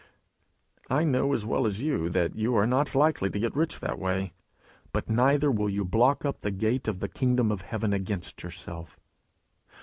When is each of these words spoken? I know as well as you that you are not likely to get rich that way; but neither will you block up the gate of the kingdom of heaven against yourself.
I 0.89 1.03
know 1.03 1.31
as 1.31 1.45
well 1.45 1.67
as 1.67 1.83
you 1.83 2.09
that 2.09 2.33
you 2.33 2.55
are 2.55 2.65
not 2.65 2.95
likely 2.95 3.29
to 3.29 3.37
get 3.39 3.55
rich 3.55 3.79
that 3.81 3.99
way; 3.99 4.33
but 4.91 5.11
neither 5.11 5.51
will 5.51 5.69
you 5.69 5.85
block 5.85 6.25
up 6.25 6.39
the 6.39 6.49
gate 6.49 6.87
of 6.87 7.01
the 7.01 7.07
kingdom 7.07 7.51
of 7.51 7.61
heaven 7.61 7.93
against 7.93 8.41
yourself. 8.41 8.99